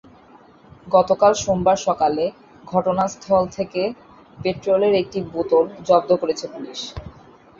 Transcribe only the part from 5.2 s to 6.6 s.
বোতল জব্দ করেছে